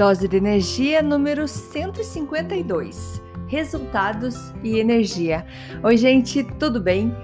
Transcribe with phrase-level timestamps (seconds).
[0.00, 3.20] Dose de energia número 152.
[3.46, 5.44] Resultados e energia.
[5.82, 7.14] Oi, gente, tudo bem?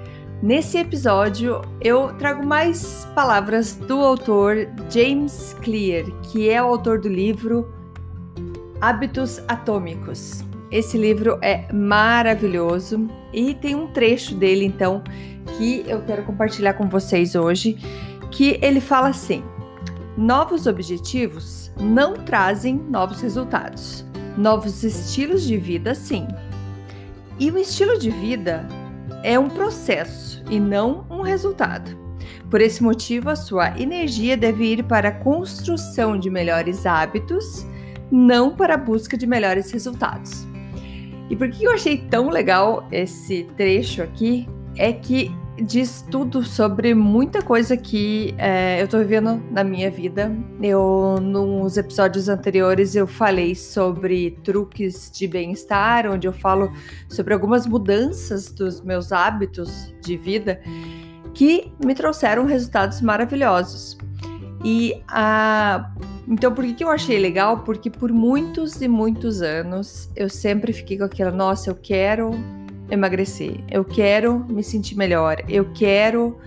[0.42, 7.08] Nesse episódio eu trago mais palavras do autor James Clear, que é o autor do
[7.08, 7.66] livro
[8.78, 10.44] Hábitos Atômicos.
[10.70, 15.02] Esse livro é maravilhoso e tem um trecho dele então
[15.56, 17.78] que eu quero compartilhar com vocês hoje,
[18.30, 19.42] que ele fala assim:
[20.16, 24.02] Novos objetivos não trazem novos resultados.
[24.34, 26.26] Novos estilos de vida, sim.
[27.38, 28.66] E o estilo de vida
[29.22, 31.94] é um processo e não um resultado.
[32.50, 37.66] Por esse motivo, a sua energia deve ir para a construção de melhores hábitos,
[38.10, 40.46] não para a busca de melhores resultados.
[41.28, 44.48] E por que eu achei tão legal esse trecho aqui?
[44.78, 45.30] É que
[45.62, 50.30] diz tudo sobre muita coisa que é, eu tô vivendo na minha vida.
[50.62, 56.72] Eu, nos episódios anteriores, eu falei sobre truques de bem-estar, onde eu falo
[57.08, 60.60] sobre algumas mudanças dos meus hábitos de vida
[61.34, 63.96] que me trouxeram resultados maravilhosos.
[64.64, 65.92] E a.
[66.28, 67.58] Então, por que, que eu achei legal?
[67.60, 72.32] Porque por muitos e muitos anos eu sempre fiquei com aquela, nossa, eu quero
[72.90, 76.38] emagrecer, eu quero me sentir melhor, eu quero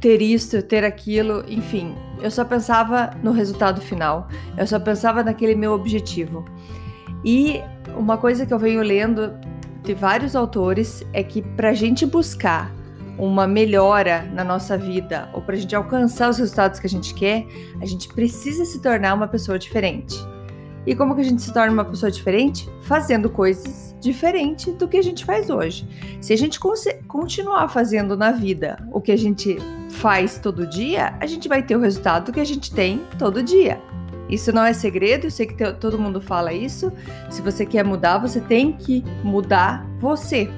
[0.00, 5.54] ter isso, ter aquilo, enfim, eu só pensava no resultado final, eu só pensava naquele
[5.54, 6.44] meu objetivo.
[7.24, 7.60] E
[7.96, 9.32] uma coisa que eu venho lendo
[9.82, 12.72] de vários autores é que para a gente buscar
[13.18, 17.12] uma melhora na nossa vida ou para a gente alcançar os resultados que a gente
[17.12, 17.46] quer,
[17.80, 20.16] a gente precisa se tornar uma pessoa diferente.
[20.86, 22.68] E como que a gente se torna uma pessoa diferente?
[22.82, 25.86] Fazendo coisas diferentes do que a gente faz hoje.
[26.20, 26.58] Se a gente
[27.06, 29.58] continuar fazendo na vida o que a gente
[29.90, 33.80] faz todo dia, a gente vai ter o resultado que a gente tem todo dia.
[34.28, 36.92] Isso não é segredo, eu sei que todo mundo fala isso.
[37.28, 40.48] Se você quer mudar, você tem que mudar você.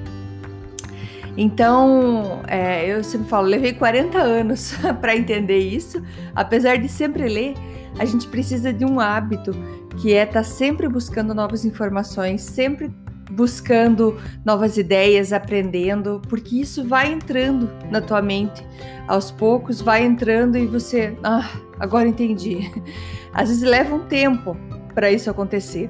[1.36, 6.02] Então, é, eu sempre falo, levei 40 anos para entender isso.
[6.34, 7.54] Apesar de sempre ler,
[7.98, 9.52] a gente precisa de um hábito
[9.96, 12.90] que é estar tá sempre buscando novas informações, sempre
[13.32, 18.64] buscando novas ideias, aprendendo, porque isso vai entrando na tua mente.
[19.08, 21.48] Aos poucos vai entrando e você, ah,
[21.78, 22.70] agora entendi.
[23.32, 24.56] Às vezes leva um tempo
[24.94, 25.88] para isso acontecer.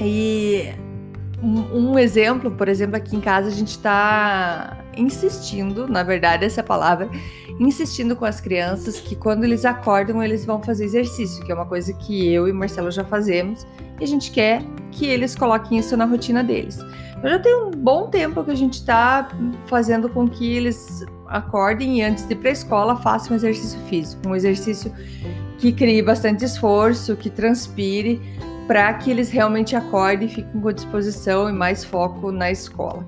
[0.00, 0.72] E
[1.42, 6.62] um, um, exemplo, por exemplo, aqui em casa a gente está insistindo, na verdade, essa
[6.62, 7.08] palavra,
[7.60, 11.66] insistindo com as crianças que quando eles acordam, eles vão fazer exercício, que é uma
[11.66, 13.66] coisa que eu e Marcelo já fazemos,
[14.00, 16.78] e a gente quer que eles coloquem isso na rotina deles.
[17.22, 19.28] Eu já tenho um bom tempo que a gente está
[19.66, 23.78] fazendo com que eles acordem e antes de ir para a escola façam um exercício
[23.80, 24.90] físico, um exercício
[25.58, 28.18] que crie bastante esforço, que transpire,
[28.66, 33.06] para que eles realmente acordem e fiquem com disposição e mais foco na escola.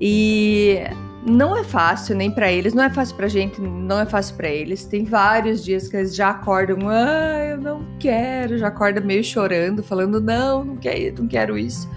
[0.00, 0.80] E
[1.28, 4.48] não é fácil nem para eles, não é fácil pra gente, não é fácil para
[4.48, 4.84] eles.
[4.84, 9.82] Tem vários dias que eles já acordam, ah, eu não quero, já acorda meio chorando,
[9.82, 11.88] falando não, não quero, não quero isso.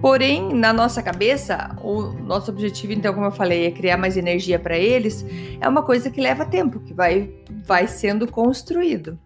[0.00, 4.58] Porém, na nossa cabeça, o nosso objetivo, então, como eu falei, é criar mais energia
[4.58, 5.24] para eles,
[5.60, 7.30] é uma coisa que leva tempo, que vai,
[7.64, 9.16] vai sendo construído.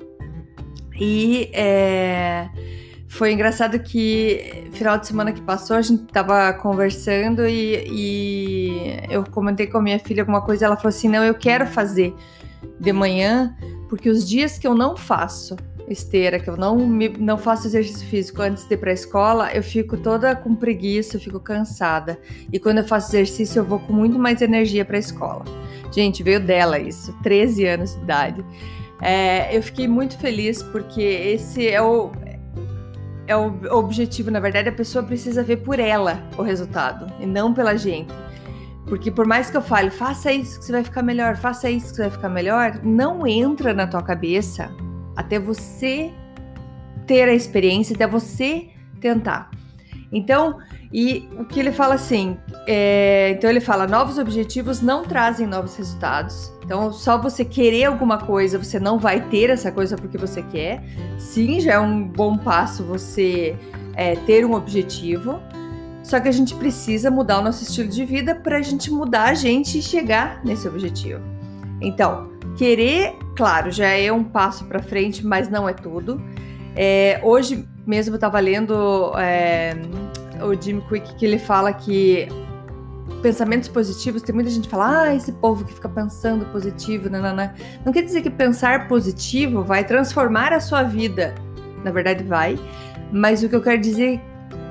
[1.00, 2.48] E é,
[3.08, 9.24] foi engraçado que final de semana que passou a gente tava conversando e, e, eu
[9.24, 10.66] comentei com a minha filha alguma coisa.
[10.66, 12.14] Ela falou assim: Não, eu quero fazer
[12.80, 13.56] de manhã,
[13.88, 15.56] porque os dias que eu não faço
[15.88, 19.52] esteira, que eu não, me, não faço exercício físico antes de ir para a escola,
[19.52, 22.18] eu fico toda com preguiça, eu fico cansada.
[22.52, 25.44] E quando eu faço exercício, eu vou com muito mais energia para a escola.
[25.92, 28.44] Gente, veio dela isso, 13 anos de idade.
[29.00, 32.10] É, eu fiquei muito feliz porque esse é o,
[33.26, 37.52] é o objetivo, na verdade, a pessoa precisa ver por ela o resultado e não
[37.52, 38.12] pela gente.
[38.86, 41.88] Porque por mais que eu fale, faça isso que você vai ficar melhor, faça isso
[41.90, 44.70] que você vai ficar melhor, não entra na tua cabeça
[45.16, 46.12] até você
[47.06, 48.68] ter a experiência, até você
[49.00, 49.50] tentar.
[50.12, 50.58] Então,
[50.92, 52.36] e o que ele fala assim,
[52.66, 56.52] é, então ele fala: novos objetivos não trazem novos resultados.
[56.64, 60.82] Então, só você querer alguma coisa, você não vai ter essa coisa porque você quer.
[61.18, 63.56] Sim, já é um bom passo você
[63.94, 65.40] é, ter um objetivo.
[66.02, 69.24] Só que a gente precisa mudar o nosso estilo de vida para a gente mudar
[69.24, 71.20] a gente e chegar nesse objetivo.
[71.80, 76.22] Então, querer, claro, já é um passo para frente, mas não é tudo.
[76.76, 79.76] É, hoje mesmo eu estava lendo é,
[80.42, 82.28] o Jim Quick que ele fala que
[83.22, 87.54] pensamentos positivos, tem muita gente que fala, ah, esse povo que fica pensando positivo, nanana.
[87.84, 91.34] Não quer dizer que pensar positivo vai transformar a sua vida.
[91.84, 92.58] Na verdade, vai.
[93.12, 94.20] Mas o que eu quero dizer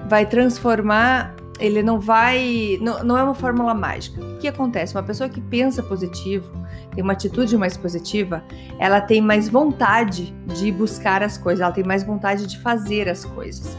[0.07, 2.77] vai transformar, ele não vai.
[2.81, 4.21] Não, não é uma fórmula mágica.
[4.21, 4.95] O que acontece?
[4.95, 6.51] Uma pessoa que pensa positivo,
[6.93, 8.43] tem uma atitude mais positiva,
[8.79, 13.25] ela tem mais vontade de buscar as coisas, ela tem mais vontade de fazer as
[13.25, 13.77] coisas.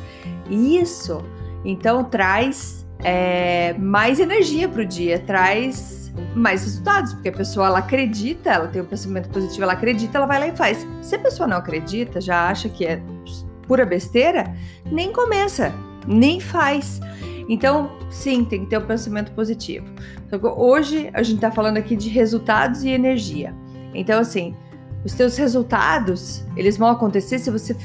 [0.48, 1.22] E isso,
[1.68, 7.78] então, traz é, mais energia para o dia, traz mais resultados, porque a pessoa ela
[7.80, 10.86] acredita, ela tem um pensamento positivo, ela acredita, ela vai lá e faz.
[11.02, 13.02] Se a pessoa não acredita, já acha que é
[13.66, 14.54] pura besteira,
[14.90, 15.74] nem começa,
[16.06, 17.00] nem faz.
[17.48, 19.86] Então, sim, tem que ter um pensamento positivo.
[20.56, 23.52] Hoje a gente está falando aqui de resultados e energia.
[23.92, 24.54] Então, assim,
[25.04, 27.76] os teus resultados, eles vão acontecer se você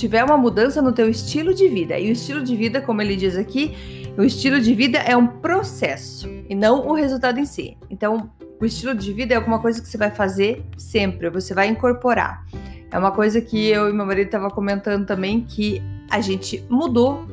[0.00, 1.98] tiver uma mudança no teu estilo de vida.
[1.98, 3.76] E o estilo de vida, como ele diz aqui,
[4.16, 7.76] o estilo de vida é um processo e não o resultado em si.
[7.90, 11.68] Então, o estilo de vida é alguma coisa que você vai fazer sempre, você vai
[11.68, 12.44] incorporar.
[12.90, 17.26] É uma coisa que eu e meu marido estavam comentando também que a gente mudou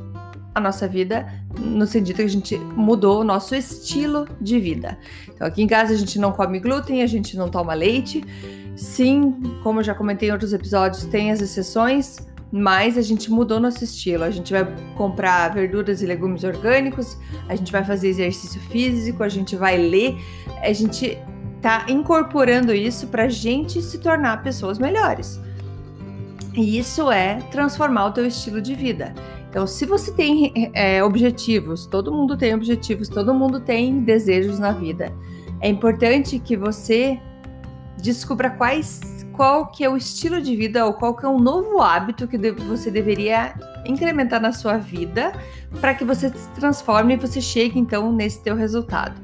[0.53, 1.25] a nossa vida
[1.59, 4.97] no sentido que a gente mudou o nosso estilo de vida.
[5.29, 8.23] Então, aqui em casa a gente não come glúten, a gente não toma leite.
[8.75, 12.17] Sim, como já comentei em outros episódios, tem as exceções,
[12.51, 14.23] mas a gente mudou nosso estilo.
[14.23, 14.65] A gente vai
[14.95, 17.17] comprar verduras e legumes orgânicos,
[17.47, 20.17] a gente vai fazer exercício físico, a gente vai ler,
[20.61, 21.17] a gente
[21.61, 25.39] tá incorporando isso para gente se tornar pessoas melhores.
[26.53, 29.13] E isso é transformar o teu estilo de vida.
[29.49, 34.71] Então, se você tem é, objetivos, todo mundo tem objetivos, todo mundo tem desejos na
[34.71, 35.13] vida.
[35.61, 37.19] É importante que você
[38.01, 41.79] descubra quais qual que é o estilo de vida ou qual que é um novo
[41.79, 43.53] hábito que você deveria
[43.85, 45.31] incrementar na sua vida
[45.79, 49.21] para que você se transforme e você chegue então nesse teu resultado.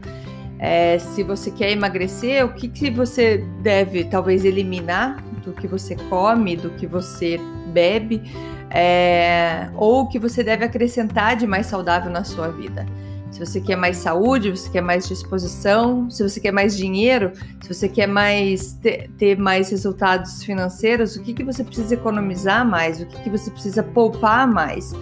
[0.59, 5.95] É, se você quer emagrecer, o que, que você deve talvez eliminar do que você
[6.09, 7.39] come, do que você
[7.73, 8.21] bebe,
[8.69, 12.85] é, ou o que você deve acrescentar de mais saudável na sua vida
[13.33, 17.31] se você quer mais saúde, você quer mais disposição, se você quer mais dinheiro,
[17.63, 22.63] se você quer mais ter, ter mais resultados financeiros, o que, que você precisa economizar
[22.63, 24.93] mais, o que, que você precisa poupar mais.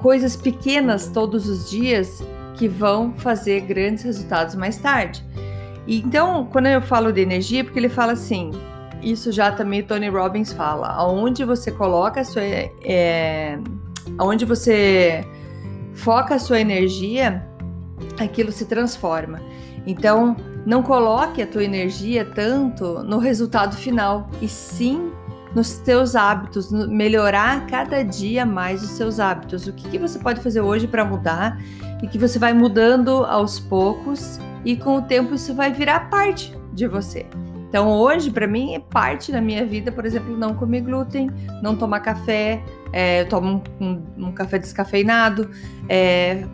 [0.00, 2.20] Coisas pequenas todos os dias
[2.56, 5.24] que vão fazer grandes resultados mais tarde.
[5.86, 8.50] E então, quando eu falo de energia, porque ele fala assim,
[9.00, 12.42] isso já também Tony Robbins fala, aonde você coloca a sua.
[12.42, 13.56] É,
[14.18, 15.24] aonde você
[15.96, 17.44] foca a sua energia,
[18.18, 19.40] aquilo se transforma.
[19.86, 25.10] Então, não coloque a tua energia tanto no resultado final, e sim
[25.54, 29.66] nos teus hábitos, melhorar cada dia mais os seus hábitos.
[29.66, 31.58] O que, que você pode fazer hoje para mudar
[32.02, 36.54] e que você vai mudando aos poucos e com o tempo isso vai virar parte
[36.74, 37.24] de você.
[37.76, 41.28] Então hoje, para mim, é parte da minha vida, por exemplo, não comer glúten,
[41.62, 45.50] não tomar café, é, eu tomo um, um, um café descafeinado,
[45.86, 46.46] é,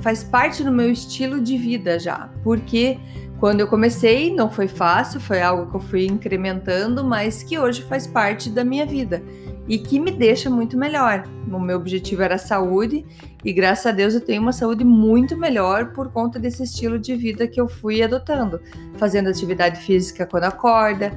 [0.00, 2.98] faz parte do meu estilo de vida já, porque
[3.38, 7.82] quando eu comecei não foi fácil, foi algo que eu fui incrementando, mas que hoje
[7.82, 9.22] faz parte da minha vida
[9.68, 11.24] e que me deixa muito melhor.
[11.50, 13.04] O meu objetivo era saúde
[13.44, 17.14] e graças a Deus eu tenho uma saúde muito melhor por conta desse estilo de
[17.14, 18.60] vida que eu fui adotando,
[18.96, 21.12] fazendo atividade física quando acorda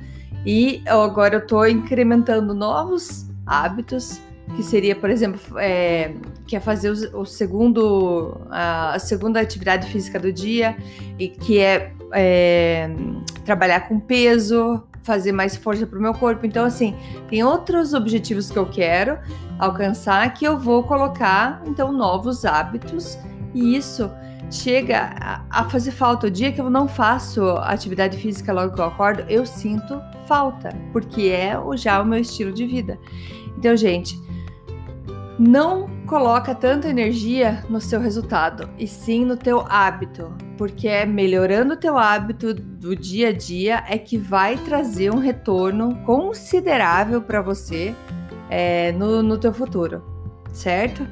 [0.45, 4.21] e agora eu estou incrementando novos hábitos
[4.55, 6.13] que seria, por exemplo, é,
[6.45, 10.77] que é fazer o, segundo a, segunda atividade física do dia
[11.19, 12.89] e que é, é
[13.45, 16.45] trabalhar com peso, fazer mais força para o meu corpo.
[16.45, 16.93] Então, assim,
[17.29, 19.17] tem outros objetivos que eu quero
[19.57, 23.17] alcançar que eu vou colocar, então, novos hábitos
[23.55, 24.11] e isso
[24.51, 25.15] chega
[25.49, 26.27] a, fazer falta.
[26.27, 30.69] O dia que eu não faço atividade física logo que eu acordo, eu sinto falta,
[30.91, 32.99] porque é já o meu estilo de vida.
[33.57, 34.21] Então, gente,
[35.39, 41.73] não coloca tanta energia no seu resultado, e sim no teu hábito, porque é melhorando
[41.73, 47.41] o teu hábito do dia a dia é que vai trazer um retorno considerável para
[47.41, 47.93] você
[48.49, 50.01] é, no, no teu futuro,
[50.53, 51.05] certo?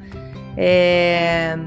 [0.56, 1.58] É...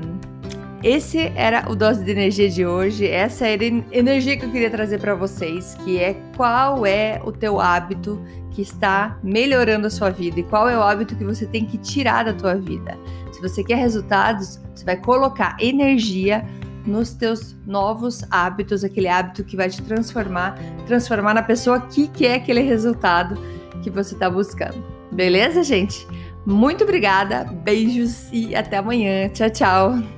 [0.83, 3.07] esse era o dose de energia de hoje.
[3.07, 7.33] Essa era a energia que eu queria trazer para vocês, que é qual é o
[7.33, 11.47] teu hábito que está melhorando a sua vida e qual é o hábito que você
[11.47, 12.97] tem que tirar da tua vida.
[13.33, 16.45] Se você quer resultados, você vai colocar energia
[16.87, 22.37] nos teus novos hábitos, aquele hábito que vai te transformar, transformar na pessoa que quer
[22.37, 23.41] aquele resultado
[23.83, 24.83] que você está buscando.
[25.13, 26.07] Beleza, gente?
[26.47, 29.29] Muito obrigada, beijos e até amanhã.
[29.29, 30.18] Tchau, tchau.